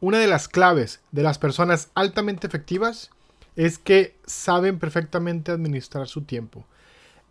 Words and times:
una 0.00 0.18
de 0.18 0.26
las 0.26 0.48
claves 0.48 1.00
de 1.10 1.22
las 1.22 1.38
personas 1.38 1.90
altamente 1.94 2.46
efectivas 2.46 3.10
es 3.56 3.78
que 3.78 4.16
saben 4.24 4.78
perfectamente 4.78 5.50
administrar 5.50 6.06
su 6.06 6.22
tiempo. 6.22 6.64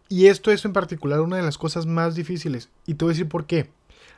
Y 0.10 0.28
esto 0.28 0.52
es 0.52 0.66
en 0.66 0.74
particular 0.74 1.22
una 1.22 1.38
de 1.38 1.44
las 1.44 1.58
cosas 1.58 1.86
más 1.86 2.16
difíciles. 2.16 2.70
Y 2.86 2.96
te 2.96 3.06
voy 3.06 3.12
a 3.12 3.16
decir 3.16 3.30
por 3.30 3.46
qué. 3.46 3.70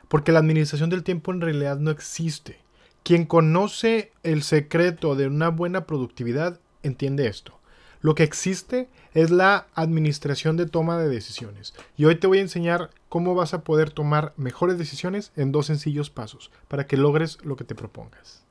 Porque 0.08 0.32
la 0.32 0.40
administración 0.40 0.90
del 0.90 1.04
tiempo 1.04 1.32
en 1.32 1.40
realidad 1.40 1.78
no 1.78 1.90
existe. 1.90 2.58
Quien 3.04 3.26
conoce 3.26 4.12
el 4.22 4.42
secreto 4.42 5.14
de 5.14 5.28
una 5.28 5.48
buena 5.48 5.86
productividad 5.86 6.58
entiende 6.82 7.28
esto. 7.28 7.59
Lo 8.02 8.14
que 8.14 8.22
existe 8.22 8.88
es 9.12 9.30
la 9.30 9.66
administración 9.74 10.56
de 10.56 10.66
toma 10.66 10.98
de 10.98 11.08
decisiones. 11.08 11.74
Y 11.98 12.06
hoy 12.06 12.16
te 12.16 12.26
voy 12.26 12.38
a 12.38 12.42
enseñar 12.42 12.90
cómo 13.10 13.34
vas 13.34 13.52
a 13.52 13.62
poder 13.62 13.90
tomar 13.90 14.32
mejores 14.36 14.78
decisiones 14.78 15.32
en 15.36 15.52
dos 15.52 15.66
sencillos 15.66 16.08
pasos 16.08 16.50
para 16.68 16.86
que 16.86 16.96
logres 16.96 17.38
lo 17.44 17.56
que 17.56 17.64
te 17.64 17.74
propongas. 17.74 18.42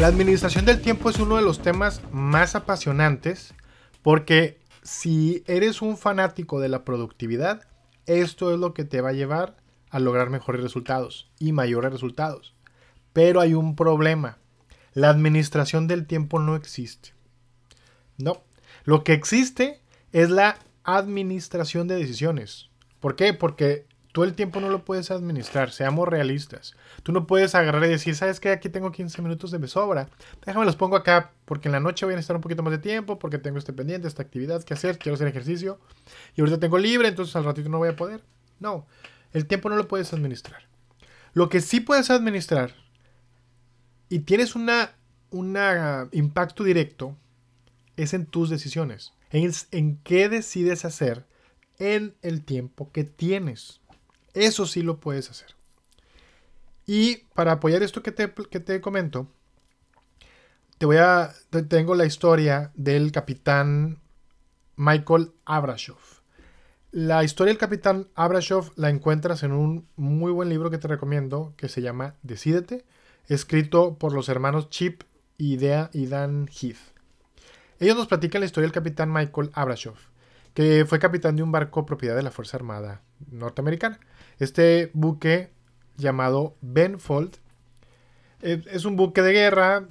La 0.00 0.08
administración 0.08 0.64
del 0.64 0.82
tiempo 0.82 1.08
es 1.08 1.20
uno 1.20 1.36
de 1.36 1.42
los 1.42 1.60
temas 1.62 2.02
más 2.10 2.56
apasionantes 2.56 3.54
porque 4.02 4.58
si 4.82 5.44
eres 5.46 5.82
un 5.82 5.96
fanático 5.96 6.60
de 6.60 6.68
la 6.68 6.84
productividad, 6.84 7.62
esto 8.06 8.52
es 8.52 8.58
lo 8.58 8.74
que 8.74 8.84
te 8.84 9.00
va 9.00 9.10
a 9.10 9.14
llevar 9.14 9.56
a 9.90 10.00
lograr 10.00 10.30
mejores 10.30 10.62
resultados 10.62 11.30
y 11.38 11.52
mayores 11.52 11.92
resultados. 11.92 12.54
Pero 13.12 13.40
hay 13.40 13.54
un 13.54 13.76
problema. 13.76 14.38
La 14.92 15.08
administración 15.08 15.86
del 15.86 16.06
tiempo 16.06 16.40
no 16.40 16.56
existe. 16.56 17.12
No. 18.18 18.42
Lo 18.84 19.04
que 19.04 19.12
existe 19.12 19.80
es 20.12 20.30
la 20.30 20.58
administración 20.82 21.88
de 21.88 21.96
decisiones. 21.96 22.70
¿Por 23.00 23.16
qué? 23.16 23.34
Porque 23.34 23.86
Tú 24.14 24.22
el 24.22 24.34
tiempo 24.34 24.60
no 24.60 24.68
lo 24.68 24.84
puedes 24.84 25.10
administrar, 25.10 25.72
seamos 25.72 26.06
realistas. 26.06 26.76
Tú 27.02 27.10
no 27.10 27.26
puedes 27.26 27.56
agarrar 27.56 27.84
y 27.86 27.88
decir, 27.88 28.14
¿sabes 28.14 28.38
qué? 28.38 28.50
Aquí 28.50 28.68
tengo 28.68 28.92
15 28.92 29.20
minutos 29.22 29.50
de 29.50 29.66
sobra. 29.66 30.08
Déjame 30.46 30.66
los 30.66 30.76
pongo 30.76 30.94
acá 30.94 31.32
porque 31.46 31.66
en 31.66 31.72
la 31.72 31.80
noche 31.80 32.06
voy 32.06 32.12
a 32.12 32.16
necesitar 32.18 32.36
un 32.36 32.40
poquito 32.40 32.62
más 32.62 32.70
de 32.70 32.78
tiempo, 32.78 33.18
porque 33.18 33.38
tengo 33.38 33.58
este 33.58 33.72
pendiente, 33.72 34.06
esta 34.06 34.22
actividad 34.22 34.62
que 34.62 34.72
hacer, 34.72 35.00
quiero 35.00 35.16
hacer 35.16 35.26
ejercicio. 35.26 35.80
Y 36.36 36.42
ahorita 36.42 36.60
tengo 36.60 36.78
libre, 36.78 37.08
entonces 37.08 37.34
al 37.34 37.42
ratito 37.42 37.68
no 37.68 37.78
voy 37.78 37.88
a 37.88 37.96
poder. 37.96 38.22
No, 38.60 38.86
el 39.32 39.46
tiempo 39.46 39.68
no 39.68 39.74
lo 39.74 39.88
puedes 39.88 40.12
administrar. 40.12 40.62
Lo 41.32 41.48
que 41.48 41.60
sí 41.60 41.80
puedes 41.80 42.08
administrar 42.08 42.72
y 44.08 44.20
tienes 44.20 44.54
un 44.54 44.70
impacto 46.12 46.62
directo 46.62 47.16
es 47.96 48.14
en 48.14 48.26
tus 48.26 48.48
decisiones, 48.48 49.12
en, 49.30 49.50
en 49.72 49.96
qué 50.04 50.28
decides 50.28 50.84
hacer 50.84 51.26
en 51.80 52.14
el 52.22 52.44
tiempo 52.44 52.92
que 52.92 53.02
tienes. 53.02 53.80
Eso 54.34 54.66
sí 54.66 54.82
lo 54.82 54.98
puedes 54.98 55.30
hacer. 55.30 55.54
Y 56.86 57.18
para 57.34 57.52
apoyar 57.52 57.82
esto 57.82 58.02
que 58.02 58.12
te, 58.12 58.28
te 58.28 58.80
comento, 58.80 59.28
te 60.78 60.86
voy 60.86 60.98
a. 60.98 61.32
tengo 61.68 61.94
la 61.94 62.04
historia 62.04 62.72
del 62.74 63.12
capitán 63.12 64.00
Michael 64.76 65.32
Abrashov. 65.44 65.98
La 66.90 67.24
historia 67.24 67.52
del 67.52 67.58
capitán 67.58 68.08
Abrashov 68.14 68.72
la 68.76 68.90
encuentras 68.90 69.42
en 69.42 69.52
un 69.52 69.88
muy 69.96 70.30
buen 70.30 70.48
libro 70.48 70.70
que 70.70 70.78
te 70.78 70.88
recomiendo 70.88 71.54
que 71.56 71.68
se 71.68 71.82
llama 71.82 72.14
Decídete, 72.22 72.84
escrito 73.26 73.98
por 73.98 74.12
los 74.12 74.28
hermanos 74.28 74.68
Chip 74.70 75.02
y, 75.38 75.54
y 75.54 76.06
Dan 76.06 76.48
Heath. 76.48 76.94
Ellos 77.80 77.96
nos 77.96 78.06
platican 78.06 78.40
la 78.40 78.46
historia 78.46 78.66
del 78.66 78.74
capitán 78.74 79.12
Michael 79.12 79.50
Abrashov, 79.54 79.96
que 80.54 80.84
fue 80.86 81.00
capitán 81.00 81.34
de 81.34 81.42
un 81.42 81.50
barco 81.50 81.84
propiedad 81.84 82.14
de 82.14 82.22
la 82.22 82.30
Fuerza 82.30 82.56
Armada 82.56 83.02
norteamericana. 83.30 83.98
Este 84.38 84.90
buque 84.94 85.50
llamado 85.96 86.56
Benfold 86.60 87.36
es 88.40 88.84
un 88.84 88.96
buque 88.96 89.22
de 89.22 89.32
guerra 89.32 89.88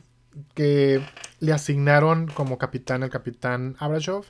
que 0.53 1.03
le 1.39 1.53
asignaron 1.53 2.27
como 2.27 2.57
capitán 2.57 3.03
al 3.03 3.09
capitán 3.09 3.75
Abrashov 3.79 4.25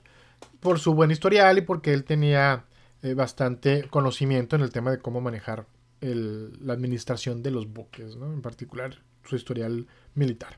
por 0.60 0.80
su 0.80 0.94
buen 0.94 1.12
historial 1.12 1.58
y 1.58 1.62
porque 1.62 1.94
él 1.94 2.06
tenía 2.06 2.66
eh, 3.02 3.14
bastante 3.14 3.84
conocimiento 3.90 4.56
en 4.56 4.62
el 4.62 4.72
tema 4.72 4.92
de 4.92 5.00
cómo 5.00 5.22
manejar 5.22 5.66
la 6.02 6.74
administración 6.74 7.44
de 7.44 7.52
los 7.52 7.72
buques, 7.72 8.16
en 8.16 8.42
particular 8.42 9.00
su 9.24 9.38
historial 9.38 9.88
militar. 10.16 10.58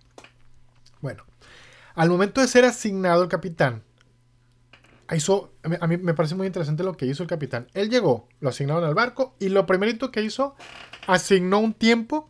Bueno, 1.01 1.24
al 1.94 2.09
momento 2.09 2.41
de 2.41 2.47
ser 2.47 2.66
asignado 2.66 3.22
el 3.22 3.30
capitán, 3.30 3.84
hizo, 5.14 5.54
a 5.80 5.88
mí 5.88 5.98
me 5.98 6.14
parece 6.14 6.36
muy 6.36 6.48
interesante 6.48 6.84
lo 6.84 6.98
que 6.98 7.06
hizo 7.06 7.24
el 7.24 7.30
capitán. 7.30 7.68
Él 7.74 7.90
llegó, 7.90 8.28
lo 8.40 8.50
asignaron 8.50 8.84
al 8.84 8.96
barco 8.96 9.36
y 9.40 9.50
lo 9.50 9.66
primerito 9.66 10.12
que 10.12 10.24
hizo, 10.24 10.56
asignó 11.06 11.60
un 11.60 11.74
tiempo 11.74 12.30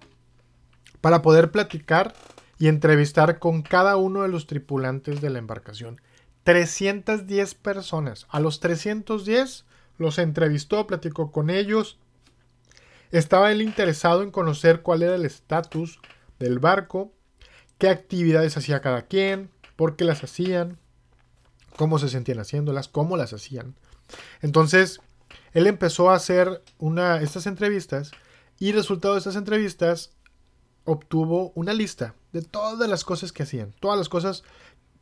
para 1.00 1.22
poder 1.22 1.52
platicar 1.52 2.14
y 2.58 2.68
entrevistar 2.68 3.40
con 3.40 3.62
cada 3.62 3.96
uno 3.98 4.24
de 4.24 4.30
los 4.30 4.48
tripulantes 4.48 5.22
de 5.22 5.30
la 5.30 5.40
embarcación. 5.40 6.02
310 6.44 7.56
personas. 7.56 8.28
A 8.30 8.40
los 8.40 8.60
310 8.60 9.66
los 9.98 10.20
entrevistó, 10.20 10.86
platicó 10.88 11.32
con 11.32 11.50
ellos. 11.50 11.98
Estaba 13.12 13.52
él 13.52 13.62
interesado 13.62 14.24
en 14.24 14.32
conocer 14.32 14.82
cuál 14.82 15.04
era 15.04 15.16
el 15.16 15.26
estatus 15.26 16.00
del 16.40 16.60
barco, 16.60 17.14
qué 17.78 17.90
actividades 17.90 18.58
hacía 18.58 18.82
cada 18.82 19.04
quien, 19.04 19.50
por 19.76 19.96
qué 19.96 20.06
las 20.06 20.24
hacían, 20.24 20.78
cómo 21.78 22.00
se 22.00 22.10
sentían 22.10 22.40
haciéndolas, 22.40 22.88
cómo 22.88 23.18
las 23.18 23.34
hacían. 23.34 23.76
Entonces, 24.42 25.00
él 25.54 25.68
empezó 25.68 26.10
a 26.10 26.16
hacer 26.16 26.62
una, 26.78 27.22
estas 27.22 27.48
entrevistas 27.48 28.12
y 28.60 28.72
resultado 28.72 29.16
de 29.16 29.20
estas 29.20 29.36
entrevistas 29.36 30.12
obtuvo 30.86 31.52
una 31.56 31.74
lista 31.74 32.14
de 32.32 32.42
todas 32.42 32.90
las 32.90 33.04
cosas 33.04 33.32
que 33.32 33.44
hacían, 33.44 33.74
todas 33.80 33.98
las 33.98 34.10
cosas, 34.10 34.44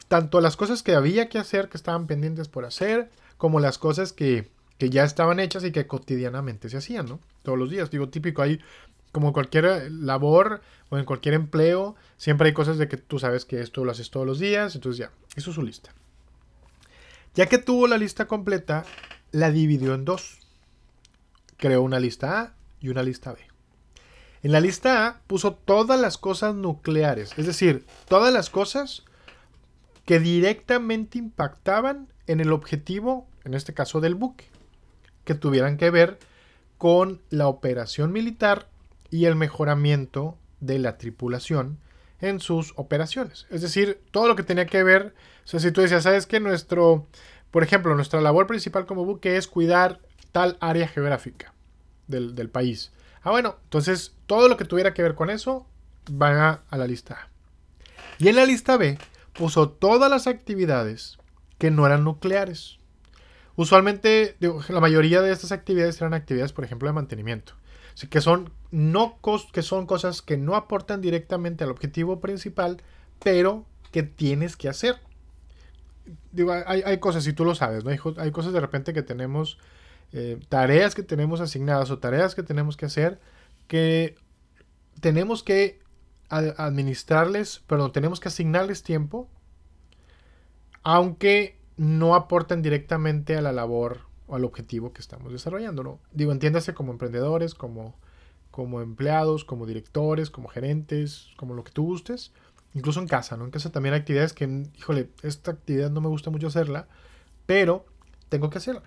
tanto 0.07 0.41
las 0.41 0.55
cosas 0.55 0.81
que 0.81 0.95
había 0.95 1.29
que 1.29 1.39
hacer, 1.39 1.69
que 1.69 1.77
estaban 1.77 2.07
pendientes 2.07 2.47
por 2.47 2.65
hacer, 2.65 3.09
como 3.37 3.59
las 3.59 3.77
cosas 3.77 4.13
que, 4.13 4.49
que 4.77 4.89
ya 4.89 5.03
estaban 5.03 5.39
hechas 5.39 5.63
y 5.63 5.71
que 5.71 5.87
cotidianamente 5.87 6.69
se 6.69 6.77
hacían, 6.77 7.07
¿no? 7.07 7.19
Todos 7.43 7.59
los 7.59 7.69
días, 7.69 7.91
digo, 7.91 8.09
típico, 8.09 8.41
hay 8.41 8.61
como 9.11 9.33
cualquier 9.33 9.91
labor 9.91 10.61
o 10.89 10.97
en 10.97 11.05
cualquier 11.05 11.35
empleo, 11.35 11.95
siempre 12.17 12.47
hay 12.47 12.53
cosas 12.53 12.77
de 12.77 12.87
que 12.87 12.97
tú 12.97 13.19
sabes 13.19 13.45
que 13.45 13.61
esto 13.61 13.85
lo 13.85 13.91
haces 13.91 14.09
todos 14.09 14.25
los 14.25 14.39
días, 14.39 14.73
entonces 14.75 14.97
ya, 14.97 15.11
eso 15.35 15.51
es 15.51 15.55
su 15.55 15.61
lista. 15.61 15.93
Ya 17.35 17.47
que 17.47 17.57
tuvo 17.57 17.87
la 17.87 17.97
lista 17.97 18.27
completa, 18.27 18.85
la 19.31 19.49
dividió 19.49 19.95
en 19.95 20.05
dos. 20.05 20.39
Creó 21.57 21.81
una 21.81 21.99
lista 21.99 22.39
A 22.39 22.53
y 22.79 22.89
una 22.89 23.01
lista 23.01 23.33
B. 23.33 23.39
En 24.43 24.51
la 24.51 24.59
lista 24.59 25.07
A 25.07 25.21
puso 25.25 25.53
todas 25.53 25.99
las 25.99 26.17
cosas 26.17 26.53
nucleares, 26.53 27.31
es 27.37 27.47
decir, 27.47 27.85
todas 28.07 28.33
las 28.33 28.49
cosas 28.49 29.03
que 30.05 30.19
directamente 30.19 31.17
impactaban 31.17 32.07
en 32.27 32.39
el 32.41 32.51
objetivo, 32.51 33.25
en 33.45 33.53
este 33.53 33.73
caso 33.73 34.01
del 34.01 34.15
buque, 34.15 34.45
que 35.23 35.33
tuvieran 35.33 35.77
que 35.77 35.89
ver 35.89 36.19
con 36.77 37.21
la 37.29 37.47
operación 37.47 38.11
militar 38.11 38.67
y 39.09 39.25
el 39.25 39.35
mejoramiento 39.35 40.37
de 40.59 40.79
la 40.79 40.97
tripulación 40.97 41.79
en 42.23 42.39
sus 42.39 42.71
operaciones. 42.77 43.45
Es 43.49 43.61
decir, 43.61 44.01
todo 44.11 44.29
lo 44.29 44.37
que 44.37 44.43
tenía 44.43 44.65
que 44.65 44.81
ver, 44.81 45.13
o 45.43 45.47
sea, 45.47 45.59
si 45.59 45.71
tú 45.71 45.81
decías, 45.81 46.03
sabes 46.03 46.25
que 46.25 46.39
nuestro, 46.39 47.05
por 47.51 47.63
ejemplo, 47.63 47.93
nuestra 47.95 48.21
labor 48.21 48.47
principal 48.47 48.85
como 48.85 49.03
buque 49.03 49.35
es 49.35 49.47
cuidar 49.47 49.99
tal 50.31 50.57
área 50.61 50.87
geográfica 50.87 51.53
del, 52.07 52.49
país. 52.49 52.93
Ah, 53.23 53.31
bueno, 53.31 53.57
entonces 53.65 54.15
todo 54.25 54.47
lo 54.47 54.55
que 54.55 54.63
tuviera 54.63 54.93
que 54.93 55.03
ver 55.03 55.15
con 55.15 55.29
eso 55.29 55.67
va 56.09 56.63
a, 56.69 56.77
la 56.77 56.87
lista 56.87 57.15
A. 57.15 57.27
Y 58.19 58.29
en 58.29 58.37
la 58.37 58.45
lista 58.45 58.77
B 58.77 58.97
puso 59.33 59.69
todas 59.69 60.09
las 60.09 60.25
actividades 60.25 61.17
que 61.57 61.71
no 61.71 61.85
eran 61.85 62.05
nucleares. 62.05 62.79
Usualmente, 63.55 64.35
la 64.39 64.79
mayoría 64.79 65.21
de 65.21 65.31
estas 65.31 65.51
actividades 65.51 65.99
eran 66.01 66.13
actividades, 66.13 66.53
por 66.53 66.65
ejemplo, 66.65 66.87
de 66.87 66.93
mantenimiento 66.93 67.53
que 68.09 68.21
son, 68.21 68.51
no 68.71 69.19
que 69.51 69.61
son 69.61 69.85
cosas 69.85 70.21
que 70.21 70.37
no 70.37 70.55
aportan 70.55 71.01
directamente 71.01 71.63
al 71.63 71.69
objetivo 71.69 72.19
principal, 72.19 72.81
pero 73.23 73.65
que 73.91 74.03
tienes 74.03 74.57
que 74.57 74.69
hacer. 74.69 74.99
Digo, 76.31 76.51
hay, 76.51 76.97
cosas, 76.99 77.23
si 77.23 77.33
tú 77.33 77.45
lo 77.45 77.55
sabes, 77.55 77.85
¿no? 77.85 77.91
Hay, 77.91 78.31
cosas 78.31 78.51
de 78.51 78.59
repente 78.59 78.93
que 78.93 79.03
tenemos, 79.03 79.57
eh, 80.11 80.39
tareas 80.49 80.95
que 80.95 81.03
tenemos 81.03 81.39
asignadas 81.39 81.91
o 81.91 81.99
tareas 81.99 82.35
que 82.35 82.43
tenemos 82.43 82.75
que 82.75 82.87
hacer, 82.87 83.19
que 83.67 84.15
tenemos 84.99 85.43
que 85.43 85.79
administrarles, 86.29 87.61
perdón, 87.67 87.91
tenemos 87.91 88.19
que 88.19 88.29
asignarles 88.29 88.81
tiempo, 88.81 89.29
aunque 90.81 91.57
no 91.77 92.15
aportan 92.15 92.61
directamente 92.61 93.35
a 93.35 93.41
la 93.41 93.51
labor 93.51 94.01
al 94.29 94.45
objetivo 94.45 94.93
que 94.93 95.01
estamos 95.01 95.31
desarrollando, 95.31 95.83
¿no? 95.83 95.99
Digo, 96.11 96.31
entiéndase 96.31 96.73
como 96.73 96.91
emprendedores, 96.91 97.53
como, 97.53 97.95
como 98.51 98.81
empleados, 98.81 99.45
como 99.45 99.65
directores, 99.65 100.29
como 100.29 100.47
gerentes, 100.47 101.29
como 101.37 101.53
lo 101.53 101.63
que 101.63 101.71
tú 101.71 101.85
gustes, 101.85 102.31
incluso 102.73 102.99
en 102.99 103.07
casa, 103.07 103.37
¿no? 103.37 103.45
En 103.45 103.51
casa 103.51 103.71
también 103.71 103.93
hay 103.93 104.01
actividades 104.01 104.33
que, 104.33 104.67
híjole, 104.77 105.09
esta 105.21 105.51
actividad 105.51 105.91
no 105.91 106.01
me 106.01 106.07
gusta 106.07 106.29
mucho 106.29 106.47
hacerla, 106.47 106.87
pero 107.45 107.85
tengo 108.29 108.49
que 108.49 108.57
hacerlo. 108.57 108.81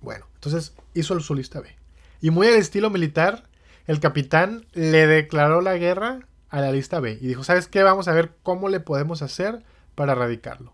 Bueno, 0.00 0.26
entonces 0.34 0.74
hizo 0.94 1.18
su 1.20 1.34
lista 1.34 1.60
B. 1.60 1.76
Y 2.20 2.30
muy 2.30 2.46
al 2.46 2.54
estilo 2.54 2.90
militar, 2.90 3.44
el 3.86 4.00
capitán 4.00 4.66
le 4.72 5.06
declaró 5.06 5.60
la 5.60 5.76
guerra 5.76 6.20
a 6.48 6.60
la 6.60 6.72
lista 6.72 7.00
B 7.00 7.18
y 7.20 7.26
dijo, 7.26 7.44
¿sabes 7.44 7.68
qué? 7.68 7.82
Vamos 7.82 8.08
a 8.08 8.12
ver 8.12 8.32
cómo 8.42 8.68
le 8.68 8.80
podemos 8.80 9.22
hacer 9.22 9.62
para 9.94 10.12
erradicarlo. 10.12 10.72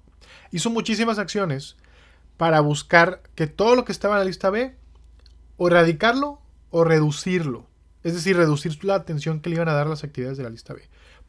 Hizo 0.56 0.70
muchísimas 0.70 1.18
acciones 1.18 1.76
para 2.38 2.60
buscar 2.60 3.20
que 3.34 3.46
todo 3.46 3.76
lo 3.76 3.84
que 3.84 3.92
estaba 3.92 4.14
en 4.14 4.20
la 4.20 4.24
lista 4.24 4.48
B, 4.48 4.74
o 5.58 5.68
erradicarlo 5.68 6.40
o 6.70 6.82
reducirlo. 6.82 7.66
Es 8.02 8.14
decir, 8.14 8.38
reducir 8.38 8.82
la 8.82 8.94
atención 8.94 9.40
que 9.40 9.50
le 9.50 9.56
iban 9.56 9.68
a 9.68 9.74
dar 9.74 9.86
las 9.86 10.02
actividades 10.02 10.38
de 10.38 10.44
la 10.44 10.48
lista 10.48 10.72
B. 10.72 10.80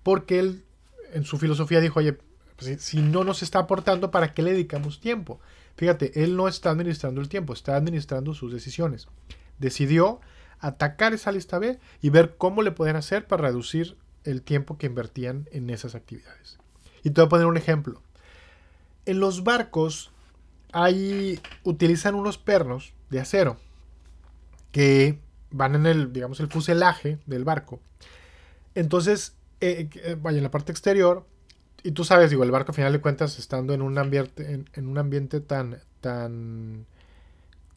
Porque 0.02 0.40
él, 0.40 0.64
en 1.12 1.26
su 1.26 1.38
filosofía, 1.38 1.82
dijo, 1.82 2.00
oye, 2.00 2.18
pues, 2.56 2.82
si 2.82 3.02
no 3.02 3.26
nos 3.26 3.44
está 3.44 3.60
aportando, 3.60 4.12
¿para 4.12 4.34
qué 4.34 4.44
le 4.44 4.54
dedicamos 4.54 5.02
tiempo? 5.02 5.42
Fíjate, 5.76 6.24
él 6.24 6.38
no 6.38 6.48
está 6.48 6.70
administrando 6.70 7.20
el 7.20 7.28
tiempo, 7.28 7.52
está 7.52 7.76
administrando 7.76 8.34
sus 8.34 8.54
decisiones. 8.54 9.10
Decidió 9.60 10.22
atacar 10.62 11.14
esa 11.14 11.34
lista 11.34 11.60
B 11.60 11.82
y 12.02 12.12
ver 12.12 12.36
cómo 12.38 12.62
le 12.62 12.72
pueden 12.72 12.96
hacer 12.96 13.28
para 13.28 13.50
reducir 13.50 13.98
el 14.24 14.42
tiempo 14.42 14.78
que 14.78 14.86
invertían 14.86 15.50
en 15.52 15.70
esas 15.70 15.96
actividades. 15.96 16.60
Y 17.04 17.10
te 17.10 17.20
voy 17.20 17.26
a 17.26 17.30
poner 17.30 17.48
un 17.48 17.58
ejemplo. 17.58 18.02
En 19.08 19.20
los 19.20 19.44
barcos 19.44 20.12
hay, 20.72 21.40
utilizan 21.64 22.14
unos 22.14 22.38
pernos 22.38 22.94
de 23.10 23.20
acero 23.20 23.58
que 24.72 25.18
van 25.50 25.76
en 25.76 25.86
el, 25.86 26.14
digamos, 26.14 26.40
el 26.40 26.50
fuselaje 26.50 27.18
del 27.26 27.46
barco. 27.46 27.80
Entonces, 28.76 29.34
eh, 29.62 29.90
eh, 29.96 30.18
vaya 30.22 30.38
en 30.38 30.44
la 30.44 30.52
parte 30.52 30.72
exterior, 30.72 31.26
y 31.84 31.92
tú 31.92 32.04
sabes, 32.04 32.30
digo, 32.30 32.44
el 32.44 32.52
barco 32.52 32.72
al 32.72 32.76
final 32.76 32.92
de 32.92 33.02
cuentas, 33.02 33.40
estando 33.40 33.74
en 33.74 33.82
un 33.82 33.98
ambiente, 33.98 34.66
en, 34.74 34.88
un 34.88 34.98
ambiente 34.98 35.40
tan, 35.40 35.80
tan, 36.02 36.86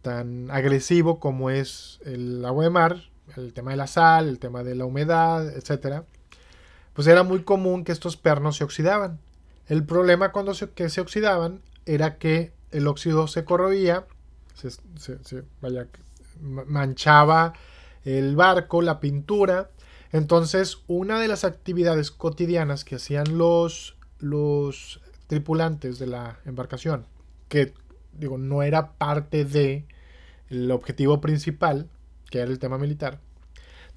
tan 0.03 0.51
agresivo 0.51 1.21
como 1.21 1.49
es 1.49 2.01
el 2.05 2.45
agua 2.45 2.65
de 2.65 2.71
mar, 2.71 3.05
el 3.37 3.53
tema 3.53 3.71
de 3.71 3.77
la 3.77 3.87
sal, 3.87 4.29
el 4.29 4.41
tema 4.41 4.65
de 4.65 4.75
la 4.75 4.85
humedad, 4.85 5.49
etcétera, 5.57 6.05
pues 6.93 7.07
era 7.07 7.23
muy 7.23 7.45
común 7.45 7.85
que 7.85 7.93
estos 7.93 8.17
pernos 8.17 8.57
se 8.57 8.65
oxidaban. 8.65 9.21
El 9.71 9.85
problema 9.85 10.33
cuando 10.33 10.53
se, 10.53 10.71
que 10.71 10.89
se 10.89 11.01
oxidaban 11.01 11.63
era 11.87 12.19
que 12.19 12.53
el 12.73 12.89
óxido 12.89 13.29
se 13.29 13.45
corroía, 13.45 14.05
se, 14.53 15.45
vaya, 15.61 15.87
manchaba 16.41 17.53
el 18.05 18.35
barco, 18.35 18.83
la 18.83 18.99
pintura. 18.99 19.71
Entonces, 20.11 20.79
una 20.89 21.21
de 21.21 21.29
las 21.29 21.45
actividades 21.45 22.11
cotidianas 22.11 22.85
que 22.85 22.97
hacían 22.97 23.39
los, 23.39 23.97
los 24.19 25.01
tripulantes 25.29 26.01
de 26.01 26.09
la 26.09 26.41
embarcación, 26.47 27.07
que 27.49 27.73
digo, 28.13 28.39
no 28.39 28.65
era 28.65 28.95
parte 28.95 29.45
de 29.45 29.87
el 30.49 30.69
objetivo 30.73 31.21
principal, 31.21 31.89
que 32.29 32.41
era 32.41 32.51
el 32.51 32.59
tema 32.59 32.77
militar, 32.77 33.21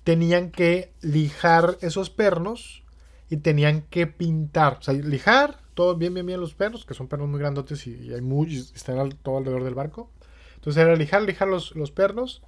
tenían 0.04 0.52
que 0.52 0.94
lijar 1.02 1.80
esos 1.82 2.12
pernos 2.12 2.84
y 3.28 3.38
tenían 3.38 3.82
que 3.82 4.06
pintar, 4.06 4.78
o 4.80 4.84
sea, 4.84 4.94
lijar 4.94 5.63
todo 5.74 5.96
bien, 5.96 6.14
bien, 6.14 6.26
bien 6.26 6.40
los 6.40 6.54
pernos, 6.54 6.86
que 6.86 6.94
son 6.94 7.08
pernos 7.08 7.30
muy 7.30 7.40
grandotes 7.40 7.86
y, 7.88 8.14
hay 8.14 8.22
muchos, 8.22 8.74
están 8.76 9.10
todo 9.24 9.38
alrededor 9.38 9.64
del 9.64 9.76
barco. 9.76 10.10
Entonces 10.56 10.82
era 10.82 10.96
lijar, 10.96 11.22
lijar 11.24 11.48
los, 11.48 11.76
los 11.76 11.92
pernos 11.92 12.42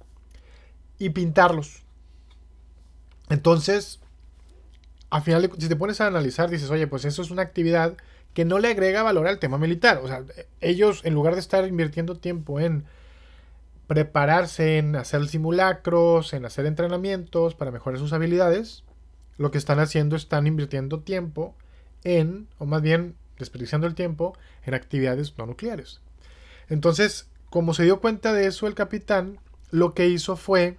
y 0.98 1.10
pintarlos. 1.10 1.82
Entonces, 3.28 4.00
al 5.10 5.22
final, 5.22 5.50
si 5.58 5.68
te 5.68 5.76
pones 5.76 6.00
a 6.00 6.06
analizar, 6.06 6.50
dices, 6.50 6.70
oye, 6.70 6.86
pues 6.86 7.04
eso 7.04 7.22
es 7.22 7.30
una 7.30 7.42
actividad 7.42 7.96
que 8.34 8.44
no 8.44 8.58
le 8.58 8.68
agrega 8.68 9.02
valor 9.02 9.26
al 9.26 9.38
tema 9.38 9.58
militar. 9.58 10.00
O 10.02 10.08
sea, 10.08 10.22
ellos, 10.60 11.00
en 11.04 11.14
lugar 11.14 11.34
de 11.34 11.40
estar 11.40 11.66
invirtiendo 11.66 12.16
tiempo 12.16 12.60
en 12.60 12.84
prepararse, 13.86 14.78
en 14.78 14.96
hacer 14.96 15.26
simulacros, 15.28 16.32
en 16.32 16.44
hacer 16.44 16.66
entrenamientos 16.66 17.54
para 17.54 17.70
mejorar 17.70 17.98
sus 17.98 18.12
habilidades, 18.12 18.84
lo 19.38 19.50
que 19.50 19.58
están 19.58 19.78
haciendo 19.78 20.16
están 20.16 20.46
invirtiendo 20.46 21.00
tiempo 21.00 21.54
en, 22.04 22.48
o 22.58 22.66
más 22.66 22.82
bien 22.82 23.16
desperdiciando 23.38 23.86
el 23.86 23.94
tiempo, 23.94 24.36
en 24.64 24.74
actividades 24.74 25.36
no 25.38 25.46
nucleares. 25.46 26.00
Entonces, 26.68 27.28
como 27.50 27.74
se 27.74 27.84
dio 27.84 28.00
cuenta 28.00 28.32
de 28.32 28.46
eso 28.46 28.66
el 28.66 28.74
capitán, 28.74 29.38
lo 29.70 29.94
que 29.94 30.08
hizo 30.08 30.36
fue 30.36 30.78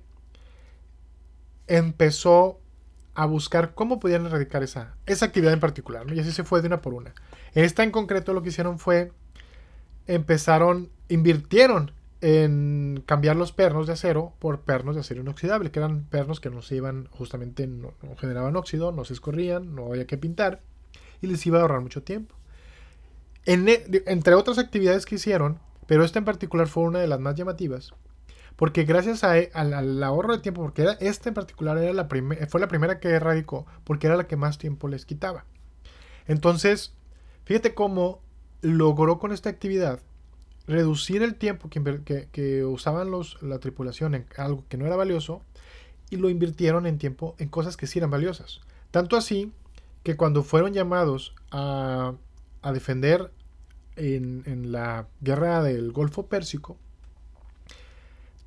empezó 1.67 2.59
a 3.13 3.25
buscar 3.25 3.73
cómo 3.73 3.99
podían 3.99 4.25
erradicar 4.25 4.63
esa, 4.63 4.95
esa 5.05 5.25
actividad 5.25 5.53
en 5.53 5.59
particular, 5.59 6.05
y 6.13 6.19
así 6.19 6.31
se 6.31 6.43
fue 6.43 6.61
de 6.61 6.67
una 6.67 6.81
por 6.81 6.93
una. 6.93 7.13
Esta 7.53 7.83
en 7.83 7.91
concreto 7.91 8.33
lo 8.33 8.43
que 8.43 8.49
hicieron 8.49 8.79
fue, 8.79 9.11
empezaron, 10.05 10.89
invirtieron 11.09 11.91
en 12.21 13.03
cambiar 13.05 13.35
los 13.35 13.51
pernos 13.51 13.87
de 13.87 13.93
acero 13.93 14.33
por 14.39 14.61
pernos 14.61 14.95
de 14.95 15.01
acero 15.01 15.21
inoxidable, 15.21 15.71
que 15.71 15.79
eran 15.79 16.03
pernos 16.03 16.39
que 16.39 16.49
no 16.49 16.61
se 16.61 16.75
iban, 16.75 17.07
justamente 17.11 17.67
no, 17.67 17.93
generaban 18.17 18.55
óxido, 18.55 18.91
no 18.91 19.03
se 19.03 19.13
escorrían, 19.13 19.75
no 19.75 19.87
había 19.87 20.05
que 20.05 20.17
pintar, 20.17 20.61
y 21.21 21.27
les 21.27 21.45
iba 21.45 21.59
a 21.59 21.61
ahorrar 21.61 21.81
mucho 21.81 22.03
tiempo. 22.03 22.35
E, 23.45 24.03
entre 24.07 24.35
otras 24.35 24.57
actividades 24.57 25.05
que 25.05 25.15
hicieron, 25.15 25.59
pero 25.85 26.03
esta 26.03 26.19
en 26.19 26.25
particular 26.25 26.67
fue 26.67 26.83
una 26.83 26.99
de 26.99 27.07
las 27.07 27.19
más 27.19 27.35
llamativas, 27.35 27.93
porque 28.55 28.83
gracias 28.83 29.23
e, 29.23 29.49
al 29.53 30.03
ahorro 30.03 30.35
de 30.35 30.41
tiempo, 30.41 30.61
porque 30.61 30.81
era, 30.81 30.93
esta 30.93 31.29
en 31.29 31.35
particular 31.35 31.77
era 31.77 31.93
la 31.93 32.07
fue 32.49 32.59
la 32.59 32.67
primera 32.67 32.99
que 32.99 33.09
erradicó, 33.09 33.65
porque 33.83 34.07
era 34.07 34.17
la 34.17 34.27
que 34.27 34.35
más 34.35 34.57
tiempo 34.57 34.87
les 34.87 35.05
quitaba. 35.05 35.45
Entonces, 36.27 36.93
fíjate 37.45 37.73
cómo 37.73 38.21
logró 38.61 39.19
con 39.19 39.31
esta 39.31 39.49
actividad 39.49 40.01
reducir 40.67 41.23
el 41.23 41.35
tiempo 41.35 41.69
que, 41.69 42.27
que, 42.31 42.65
usaban 42.65 43.09
los, 43.09 43.41
la 43.41 43.59
tripulación 43.59 44.15
en 44.15 44.25
algo 44.37 44.65
que 44.67 44.77
no 44.77 44.85
era 44.85 44.97
valioso 44.97 45.41
y 46.09 46.17
lo 46.17 46.29
invirtieron 46.29 46.85
en 46.85 46.97
tiempo 46.97 47.35
en 47.39 47.47
cosas 47.47 47.77
que 47.77 47.87
sí 47.87 47.99
eran 47.99 48.11
valiosas. 48.11 48.59
Tanto 48.91 49.15
así 49.15 49.53
que 50.07 50.15
cuando 50.15 50.41
fueron 50.41 50.71
llamados 50.71 51.35
a, 51.51 52.13
a 52.61 52.71
defender 52.71 53.29
en, 53.97 54.41
en, 54.45 54.71
la 54.71 55.09
guerra 55.19 55.61
del 55.61 55.91
Golfo 55.91 56.27
Pérsico, 56.27 56.77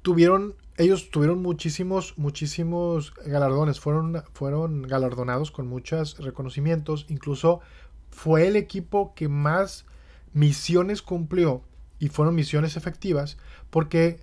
tuvieron, 0.00 0.54
ellos 0.78 1.10
tuvieron 1.10 1.42
muchísimos, 1.42 2.16
muchísimos 2.16 3.12
galardones, 3.26 3.78
fueron, 3.78 4.24
fueron 4.32 4.80
galardonados 4.80 5.50
con 5.50 5.68
muchos 5.68 6.16
reconocimientos, 6.20 7.04
incluso 7.10 7.60
fue 8.08 8.48
el 8.48 8.56
equipo 8.56 9.12
que 9.14 9.28
más 9.28 9.84
misiones 10.32 11.02
cumplió 11.02 11.60
y 11.98 12.08
fueron 12.08 12.36
misiones 12.36 12.78
efectivas 12.78 13.36
porque 13.68 14.18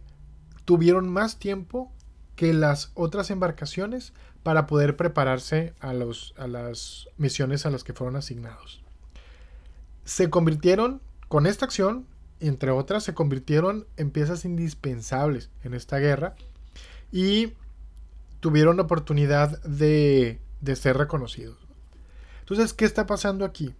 tuvieron 0.65 1.07
más 1.07 1.37
tiempo 1.37 1.91
que 2.37 2.53
las 2.53 2.91
otras 2.93 3.29
embarcaciones 3.31 4.13
para 4.43 4.67
poder 4.67 4.95
prepararse 4.95 5.73
a, 5.81 5.91
los, 5.91 6.33
a 6.37 6.47
las 6.47 7.09
misiones 7.17 7.65
a 7.65 7.69
las 7.69 7.83
que 7.83 7.91
fueron 7.91 8.15
asignados. 8.15 8.81
Se 10.05 10.29
convirtieron 10.29 11.01
con 11.27 11.45
esta 11.47 11.65
acción 11.65 12.05
entre 12.39 12.69
otras, 12.71 13.03
se 13.03 13.15
convirtieron 13.15 13.87
en 13.97 14.11
piezas 14.11 14.45
indispensables 14.45 15.49
en 15.63 15.73
esta 15.73 15.97
guerra 15.97 16.35
y 17.11 17.53
tuvieron 18.39 18.77
la 18.77 18.83
oportunidad 18.83 19.61
de, 19.63 20.39
de 20.61 20.75
ser 20.75 20.97
reconocidos. 20.97 21.57
Entonces, 22.41 22.73
¿qué 22.73 22.85
está 22.85 23.07
pasando 23.07 23.43
aquí? 23.43 23.73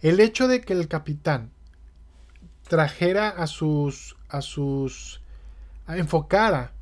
El 0.00 0.18
hecho 0.20 0.48
de 0.48 0.62
que 0.62 0.72
el 0.72 0.88
capitán 0.88 1.50
trajera 2.68 3.28
a 3.28 3.46
sus, 3.46 4.16
a 4.30 4.40
sus, 4.40 5.20
a 5.86 5.98
enfocara 5.98 6.72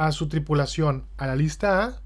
a 0.00 0.12
su 0.12 0.28
tripulación 0.28 1.06
a 1.16 1.26
la 1.26 1.36
lista 1.36 1.84
A, 1.84 2.02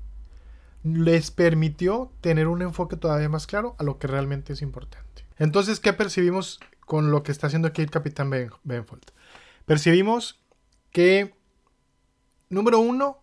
les 0.82 1.30
permitió 1.30 2.12
tener 2.20 2.48
un 2.48 2.62
enfoque 2.62 2.96
todavía 2.96 3.28
más 3.28 3.46
claro 3.46 3.74
a 3.78 3.84
lo 3.84 3.98
que 3.98 4.06
realmente 4.06 4.52
es 4.52 4.62
importante. 4.62 5.24
Entonces, 5.38 5.80
¿qué 5.80 5.92
percibimos 5.92 6.60
con 6.84 7.10
lo 7.10 7.22
que 7.22 7.32
está 7.32 7.46
haciendo 7.46 7.68
aquí 7.68 7.82
el 7.82 7.90
capitán 7.90 8.30
Benfold. 8.30 9.04
Percibimos 9.66 10.40
que, 10.90 11.34
número 12.48 12.78
uno, 12.78 13.22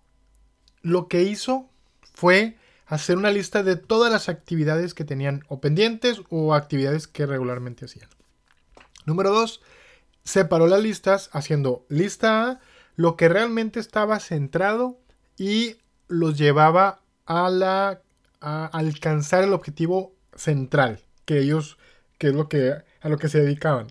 lo 0.82 1.08
que 1.08 1.24
hizo 1.24 1.70
fue 2.14 2.58
hacer 2.86 3.18
una 3.18 3.32
lista 3.32 3.64
de 3.64 3.76
todas 3.76 4.12
las 4.12 4.30
actividades 4.30 4.94
que 4.94 5.06
tenían 5.06 5.44
o 5.48 5.62
pendientes 5.62 6.22
o 6.30 6.54
actividades 6.54 7.08
que 7.08 7.26
regularmente 7.26 7.86
hacían. 7.86 8.10
Número 9.06 9.32
dos, 9.32 9.62
separó 10.24 10.68
las 10.68 10.82
listas 10.82 11.30
haciendo 11.34 11.86
lista 11.90 12.50
A, 12.50 12.60
lo 12.96 13.16
que 13.16 13.30
realmente 13.30 13.80
estaba 13.80 14.20
centrado 14.20 15.00
y 15.38 15.78
los 16.08 16.38
llevaba 16.38 17.02
a, 17.26 18.00
alcanzar 18.40 19.44
el 19.44 19.54
objetivo 19.54 20.14
central 20.36 21.00
que 21.26 21.40
ellos, 21.40 21.78
que 22.18 22.28
es 22.28 22.34
lo 22.34 22.50
que 22.50 22.76
a 23.02 23.10
lo 23.10 23.18
que 23.18 23.30
se 23.30 23.42
dedicaban. 23.42 23.88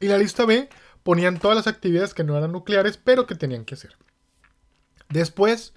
Y 0.00 0.08
la 0.08 0.18
lista 0.18 0.44
B 0.44 0.68
ponían 1.02 1.38
todas 1.38 1.56
las 1.56 1.66
actividades 1.66 2.14
que 2.14 2.24
no 2.24 2.36
eran 2.36 2.52
nucleares, 2.52 2.96
pero 2.96 3.26
que 3.26 3.34
tenían 3.34 3.64
que 3.64 3.74
hacer. 3.74 3.96
Después 5.08 5.74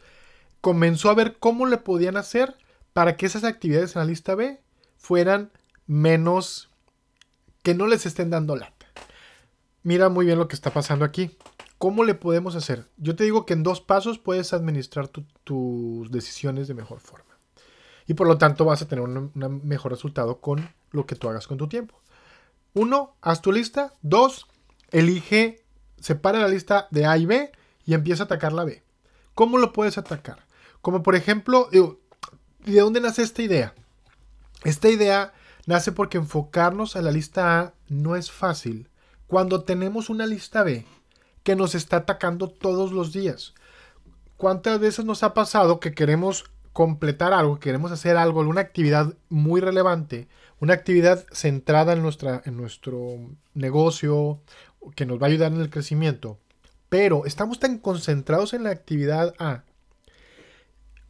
comenzó 0.62 1.10
a 1.10 1.16
ver 1.16 1.38
cómo 1.38 1.66
le 1.66 1.78
podían 1.78 2.18
hacer 2.18 2.56
para 2.94 3.16
que 3.16 3.26
esas 3.26 3.44
actividades 3.44 3.96
en 3.96 4.02
la 4.02 4.06
lista 4.06 4.36
B 4.36 4.60
fueran 4.98 5.52
menos 5.86 6.70
que 7.62 7.76
no 7.76 7.88
les 7.88 8.06
estén 8.06 8.30
dando 8.30 8.56
lata. 8.56 8.88
mira 9.84 10.10
muy 10.10 10.26
bien 10.26 10.40
lo 10.40 10.48
que 10.48 10.56
está 10.56 10.72
pasando 10.72 11.06
aquí. 11.06 11.38
¿Cómo 11.78 12.04
le 12.04 12.16
podemos 12.16 12.56
hacer? 12.56 12.88
Yo 12.98 13.16
te 13.16 13.24
digo 13.24 13.46
que 13.46 13.54
en 13.54 13.62
dos 13.62 13.82
pasos 13.82 14.18
puedes 14.18 14.52
administrar 14.54 15.08
tus 15.08 16.12
decisiones 16.12 16.68
de 16.68 16.74
mejor 16.74 17.00
forma. 17.00 17.38
Y 18.08 18.16
por 18.16 18.28
lo 18.28 18.38
tanto 18.38 18.66
vas 18.66 18.82
a 18.82 18.88
tener 18.88 19.04
un, 19.04 19.32
mejor 19.64 19.92
resultado 19.92 20.40
con 20.40 20.74
lo 20.92 21.06
que 21.06 21.16
tú 21.16 21.30
hagas 21.30 21.46
con 21.46 21.58
tu 21.58 21.68
tiempo. 21.68 22.00
Uno, 22.74 23.16
haz 23.22 23.42
tu 23.42 23.52
lista. 23.52 23.94
Dos, 24.02 24.48
elige, 24.92 25.64
separa 26.00 26.40
la 26.40 26.48
lista 26.48 26.88
de 26.90 27.06
A 27.06 27.16
y 27.18 27.28
B 27.28 27.52
y 27.86 27.94
empieza 27.94 28.24
a 28.24 28.26
atacar 28.26 28.54
la 28.54 28.64
B. 28.64 28.82
¿Cómo 29.36 29.60
lo 29.60 29.72
puedes 29.72 30.00
atacar? 30.00 30.46
Como 30.82 31.04
por 31.04 31.16
ejemplo, 31.16 31.70
¿de 31.72 32.80
dónde 32.80 33.02
nace 33.02 33.22
esta 33.22 33.44
idea? 33.44 33.76
Esta 34.64 34.90
idea 34.90 35.34
nace 35.68 35.92
porque 35.92 36.18
enfocarnos 36.18 36.96
a 36.96 37.04
la 37.04 37.12
lista 37.12 37.60
A 37.60 37.74
no 37.88 38.16
es 38.16 38.32
fácil 38.32 38.90
cuando 39.28 39.64
tenemos 39.64 40.10
una 40.10 40.26
lista 40.26 40.64
B 40.64 40.86
que 41.48 41.56
nos 41.56 41.76
está 41.76 41.96
atacando 41.96 42.50
todos 42.50 42.92
los 42.92 43.14
días. 43.14 43.54
¿Cuántas 44.36 44.82
veces 44.82 45.06
nos 45.06 45.24
ha 45.24 45.34
pasado 45.34 45.80
que 45.80 45.94
queremos 45.94 46.44
completar 46.74 47.32
algo, 47.32 47.58
queremos 47.58 47.90
hacer 47.94 48.18
algo, 48.18 48.42
una 48.42 48.60
actividad 48.60 49.14
muy 49.30 49.62
relevante, 49.62 50.28
una 50.60 50.74
actividad 50.74 51.26
centrada 51.32 51.94
en, 51.94 52.02
nuestra, 52.02 52.42
en 52.44 52.58
nuestro 52.58 53.30
negocio, 53.54 54.42
que 54.94 55.06
nos 55.06 55.22
va 55.22 55.28
a 55.28 55.30
ayudar 55.30 55.54
en 55.54 55.62
el 55.62 55.70
crecimiento, 55.70 56.38
pero 56.90 57.26
estamos 57.26 57.60
tan 57.60 57.78
concentrados 57.78 58.54
en 58.54 58.64
la 58.64 58.72
actividad 58.72 59.34
A, 59.40 59.64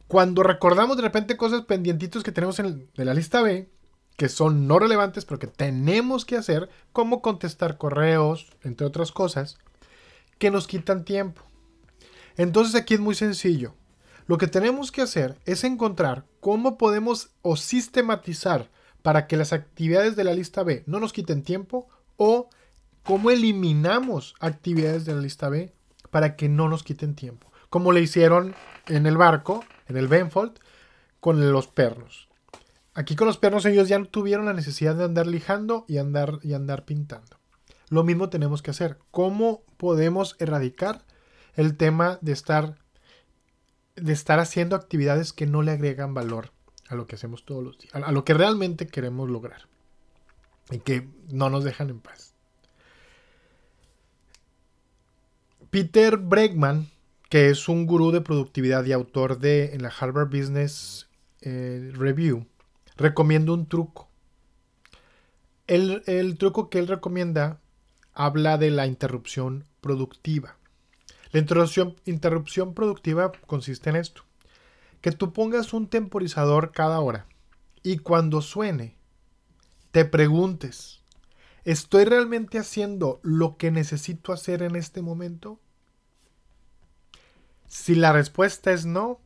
cuando 0.06 0.44
recordamos 0.44 0.98
de 0.98 1.02
repente 1.02 1.36
cosas 1.36 1.62
pendientitos 1.62 2.22
que 2.22 2.30
tenemos 2.30 2.60
en 2.60 2.88
la 2.94 3.12
lista 3.12 3.42
B, 3.42 3.68
que 4.16 4.28
son 4.28 4.68
no 4.68 4.78
relevantes, 4.78 5.24
pero 5.24 5.40
que 5.40 5.48
tenemos 5.48 6.24
que 6.24 6.36
hacer, 6.36 6.70
como 6.92 7.22
contestar 7.22 7.76
correos, 7.76 8.52
entre 8.62 8.86
otras 8.86 9.10
cosas, 9.10 9.58
que 10.38 10.50
nos 10.50 10.66
quitan 10.66 11.04
tiempo. 11.04 11.42
Entonces 12.36 12.74
aquí 12.74 12.94
es 12.94 13.00
muy 13.00 13.14
sencillo. 13.14 13.74
Lo 14.26 14.38
que 14.38 14.46
tenemos 14.46 14.92
que 14.92 15.02
hacer 15.02 15.38
es 15.46 15.64
encontrar 15.64 16.24
cómo 16.40 16.78
podemos 16.78 17.30
o 17.42 17.56
sistematizar 17.56 18.70
para 19.02 19.26
que 19.26 19.36
las 19.36 19.52
actividades 19.52 20.16
de 20.16 20.24
la 20.24 20.34
lista 20.34 20.62
B 20.62 20.84
no 20.86 21.00
nos 21.00 21.12
quiten 21.12 21.42
tiempo 21.42 21.88
o 22.16 22.50
cómo 23.02 23.30
eliminamos 23.30 24.34
actividades 24.38 25.06
de 25.06 25.14
la 25.14 25.22
lista 25.22 25.48
B 25.48 25.72
para 26.10 26.36
que 26.36 26.48
no 26.48 26.68
nos 26.68 26.82
quiten 26.82 27.14
tiempo. 27.14 27.50
Como 27.70 27.92
le 27.92 28.02
hicieron 28.02 28.54
en 28.86 29.06
el 29.06 29.16
barco, 29.16 29.64
en 29.86 29.96
el 29.96 30.08
Benfold, 30.08 30.58
con 31.20 31.52
los 31.52 31.68
pernos. 31.68 32.28
Aquí 32.94 33.16
con 33.16 33.26
los 33.26 33.38
pernos 33.38 33.64
ellos 33.64 33.88
ya 33.88 33.98
no 33.98 34.06
tuvieron 34.06 34.46
la 34.46 34.52
necesidad 34.52 34.94
de 34.94 35.04
andar 35.04 35.26
lijando 35.26 35.84
y 35.88 35.98
andar, 35.98 36.38
y 36.42 36.52
andar 36.52 36.84
pintando. 36.84 37.37
Lo 37.90 38.04
mismo 38.04 38.28
tenemos 38.28 38.62
que 38.62 38.70
hacer. 38.70 38.98
¿Cómo 39.10 39.62
podemos 39.76 40.36
erradicar 40.38 41.04
el 41.54 41.76
tema 41.76 42.18
de 42.20 42.32
estar, 42.32 42.78
de 43.96 44.12
estar 44.12 44.38
haciendo 44.38 44.76
actividades 44.76 45.32
que 45.32 45.46
no 45.46 45.62
le 45.62 45.72
agregan 45.72 46.14
valor 46.14 46.52
a 46.88 46.94
lo 46.94 47.06
que 47.06 47.16
hacemos 47.16 47.44
todos 47.44 47.64
los 47.64 47.78
días, 47.78 47.94
a 47.94 48.12
lo 48.12 48.24
que 48.24 48.34
realmente 48.34 48.86
queremos 48.86 49.28
lograr 49.28 49.68
y 50.70 50.78
que 50.78 51.08
no 51.30 51.50
nos 51.50 51.64
dejan 51.64 51.90
en 51.90 52.00
paz? 52.00 52.34
Peter 55.70 56.16
Bregman, 56.16 56.88
que 57.28 57.50
es 57.50 57.68
un 57.68 57.86
gurú 57.86 58.10
de 58.10 58.22
productividad 58.22 58.84
y 58.86 58.92
autor 58.92 59.38
de 59.38 59.74
en 59.74 59.82
la 59.82 59.88
Harvard 59.90 60.28
Business 60.28 61.08
eh, 61.42 61.90
Review, 61.94 62.46
recomienda 62.96 63.52
un 63.52 63.66
truco. 63.66 64.08
El, 65.66 66.02
el 66.06 66.38
truco 66.38 66.70
que 66.70 66.78
él 66.78 66.88
recomienda 66.88 67.60
habla 68.18 68.58
de 68.58 68.72
la 68.72 68.88
interrupción 68.88 69.64
productiva. 69.80 70.56
La 71.30 71.38
interrupción, 71.38 72.74
productiva 72.74 73.30
consiste 73.46 73.90
en 73.90 73.96
esto. 73.96 74.22
Que 75.00 75.12
tú 75.12 75.32
pongas 75.32 75.72
un 75.72 75.86
temporizador 75.86 76.72
cada 76.72 76.98
hora 76.98 77.26
y 77.84 77.98
cuando 77.98 78.42
suene, 78.42 78.96
te 79.92 80.04
preguntes, 80.04 81.00
¿estoy 81.64 82.06
realmente 82.06 82.58
haciendo 82.58 83.20
lo 83.22 83.56
que 83.56 83.70
necesito 83.70 84.32
hacer 84.32 84.62
en 84.64 84.74
este 84.74 85.00
momento? 85.00 85.60
Si 87.68 87.94
la 87.94 88.12
respuesta 88.12 88.72
es 88.72 88.84
no, 88.84 89.20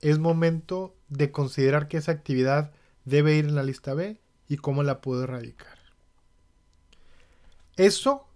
es 0.00 0.20
momento 0.20 0.94
de 1.08 1.32
considerar 1.32 1.88
que 1.88 1.96
esa 1.96 2.12
actividad 2.12 2.70
debe 3.04 3.34
ir 3.34 3.46
en 3.46 3.56
la 3.56 3.64
lista 3.64 3.94
B 3.94 4.20
y 4.46 4.58
cómo 4.58 4.84
la 4.84 5.00
puedo 5.00 5.24
erradicar. 5.24 5.71
Eso 7.76 8.26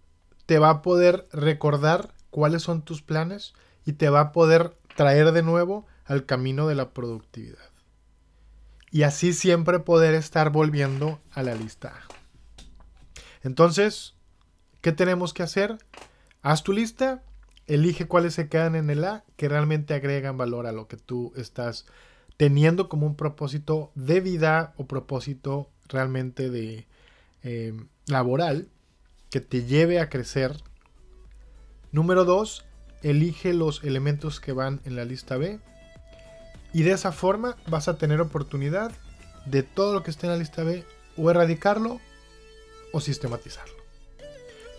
te 0.47 0.59
va 0.59 0.71
a 0.71 0.83
poder 0.83 1.28
recordar 1.33 2.14
cuáles 2.31 2.62
son 2.62 2.83
tus 2.83 3.02
planes 3.02 3.55
y 3.85 3.93
te 3.95 4.09
va 4.09 4.21
a 4.21 4.33
poder 4.33 4.76
traer 4.95 5.33
de 5.33 5.43
nuevo 5.43 5.87
al 6.05 6.25
camino 6.25 6.69
de 6.69 6.75
la 6.75 6.90
productividad. 6.90 7.71
Y 8.90 9.02
así 9.02 9.33
siempre 9.33 9.81
poder 9.81 10.14
estar 10.14 10.50
volviendo 10.50 11.21
a 11.33 11.43
la 11.43 11.55
lista. 11.55 11.93
Entonces, 13.43 14.14
¿qué 14.81 14.93
tenemos 14.93 15.35
que 15.35 15.43
hacer? 15.43 15.78
Haz 16.43 16.62
tu 16.62 16.73
lista, 16.73 17.23
elige 17.66 18.07
cuáles 18.07 18.35
se 18.35 18.49
quedan 18.49 18.75
en 18.75 18.90
el 18.90 19.05
A 19.05 19.25
que 19.37 19.49
realmente 19.49 19.95
agregan 19.95 20.38
valor 20.38 20.66
a 20.66 20.73
lo 20.73 20.88
que 20.88 20.97
tú 20.97 21.33
estás 21.37 21.87
teniendo 22.37 22.88
como 22.88 23.07
un 23.07 23.16
propósito 23.16 23.90
de 23.95 24.21
vida 24.21 24.75
o 24.76 24.87
propósito 24.87 25.69
realmente 25.88 26.50
de 26.50 26.87
eh, 27.43 27.75
laboral 28.07 28.69
que 29.37 29.40
te 29.43 29.64
lleve 29.64 30.00
a 30.00 30.09
crecer. 30.09 30.57
Número 31.93 32.25
2, 32.25 32.64
elige 33.02 33.52
los 33.52 33.85
elementos 33.85 34.40
que 34.40 34.52
van 34.52 34.81
en 34.87 34.97
la 34.97 35.05
lista 35.05 35.37
B. 35.37 35.61
Y 36.73 36.85
de 36.85 36.93
esa 36.93 37.12
forma 37.12 37.59
vas 37.66 37.87
a 37.88 37.99
tener 37.99 38.23
oportunidad 38.23 38.93
de 39.45 39.62
todo 39.62 39.93
lo 39.93 40.02
que 40.02 40.11
esté 40.11 40.25
en 40.25 40.33
la 40.33 40.38
lista 40.38 40.62
B 40.62 40.87
o 41.19 41.31
erradicarlo 41.31 42.00
o 42.95 43.00
sistematizarlo. 43.02 43.75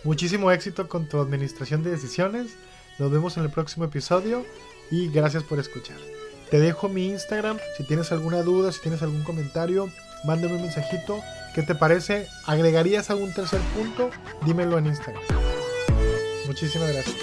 Muchísimo 0.02 0.50
éxito 0.50 0.88
con 0.88 1.08
tu 1.08 1.20
administración 1.20 1.84
de 1.84 1.92
decisiones. 1.92 2.56
Nos 2.98 3.12
vemos 3.12 3.36
en 3.36 3.44
el 3.44 3.52
próximo 3.52 3.84
episodio 3.84 4.44
y 4.90 5.08
gracias 5.08 5.44
por 5.44 5.60
escuchar. 5.60 5.98
Te 6.50 6.58
dejo 6.58 6.88
mi 6.88 7.06
Instagram. 7.06 7.58
Si 7.76 7.84
tienes 7.84 8.10
alguna 8.10 8.42
duda, 8.42 8.72
si 8.72 8.80
tienes 8.80 9.02
algún 9.02 9.22
comentario, 9.22 9.88
mándame 10.24 10.56
un 10.56 10.62
mensajito. 10.62 11.20
¿Qué 11.58 11.64
te 11.64 11.74
parece? 11.74 12.28
¿Agregarías 12.46 13.10
algún 13.10 13.34
tercer 13.34 13.58
punto? 13.74 14.10
Dímelo 14.46 14.78
en 14.78 14.86
Instagram. 14.86 15.20
Muchísimas 16.46 16.92
gracias. 16.92 17.16